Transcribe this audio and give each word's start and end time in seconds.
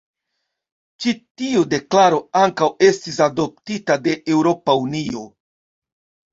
Ĉi 1.03 1.13
tiu 1.41 1.61
deklaro 1.73 2.23
ankaŭ 2.41 2.71
estis 2.89 3.21
adoptita 3.29 4.01
de 4.09 4.19
Eŭropa 4.39 4.79
Unio. 4.89 5.27